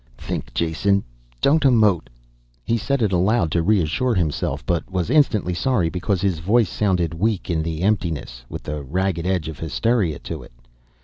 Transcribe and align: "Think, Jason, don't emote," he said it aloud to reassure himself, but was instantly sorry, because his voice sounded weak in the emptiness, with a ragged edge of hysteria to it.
"Think, 0.17 0.51
Jason, 0.55 1.03
don't 1.41 1.61
emote," 1.61 2.07
he 2.63 2.75
said 2.75 3.03
it 3.03 3.13
aloud 3.13 3.51
to 3.51 3.61
reassure 3.61 4.15
himself, 4.15 4.65
but 4.65 4.89
was 4.89 5.11
instantly 5.11 5.53
sorry, 5.53 5.89
because 5.89 6.21
his 6.21 6.39
voice 6.39 6.69
sounded 6.69 7.13
weak 7.13 7.51
in 7.51 7.61
the 7.61 7.83
emptiness, 7.83 8.43
with 8.49 8.67
a 8.67 8.81
ragged 8.81 9.27
edge 9.27 9.47
of 9.47 9.59
hysteria 9.59 10.17
to 10.17 10.41
it. 10.41 10.53